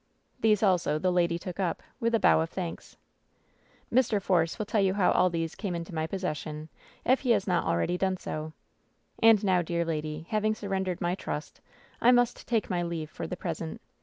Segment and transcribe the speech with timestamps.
[0.39, 2.97] These also the lady took up, with a bow of thanks.
[3.93, 4.19] "Mr.
[4.19, 6.69] Force will tell you how all these came into ray possession,
[7.05, 8.53] if he has not already done so.
[9.21, 11.61] And now, dear lady, having surrendered my trust,
[12.01, 13.79] I must take my leave for the present.